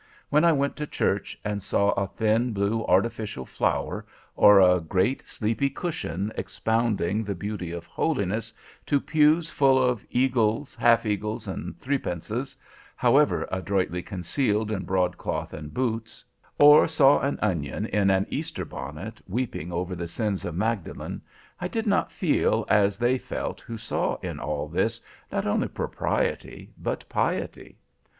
When 0.29 0.43
I 0.43 0.51
went 0.51 0.75
to 0.77 0.87
church 0.87 1.39
and 1.45 1.61
saw 1.61 1.91
a 1.91 2.07
thin, 2.07 2.53
blue, 2.53 2.83
artificial 2.85 3.45
flower, 3.45 4.03
or 4.35 4.59
a 4.59 4.79
great 4.81 5.27
sleepy 5.27 5.69
cushion 5.69 6.33
expounding 6.35 7.23
the 7.23 7.35
beauty 7.35 7.71
of 7.71 7.85
holiness 7.85 8.51
to 8.87 8.99
pews 8.99 9.51
full 9.51 9.77
of 9.79 10.03
eagles, 10.09 10.73
half 10.73 11.05
eagles, 11.05 11.47
and 11.47 11.79
threepences, 11.79 12.55
however 12.95 13.47
adroitly 13.51 14.01
concealed 14.01 14.71
in 14.71 14.85
broadcloth 14.85 15.53
and 15.53 15.71
boots: 15.71 16.23
or 16.57 16.87
saw 16.87 17.19
an 17.19 17.37
onion 17.39 17.85
in 17.85 18.09
an 18.09 18.25
Easter 18.31 18.65
bonnet 18.65 19.21
weeping 19.27 19.71
over 19.71 19.93
the 19.95 20.07
sins 20.07 20.45
of 20.45 20.55
Magdalen, 20.55 21.21
I 21.59 21.67
did 21.67 21.85
not 21.85 22.11
feel 22.11 22.65
as 22.69 22.97
they 22.97 23.19
felt 23.19 23.61
who 23.61 23.77
saw 23.77 24.15
in 24.23 24.39
all 24.39 24.67
this, 24.67 24.99
not 25.31 25.45
only 25.45 25.67
propriety, 25.67 26.71
but 26.75 27.07
piety. 27.07 27.77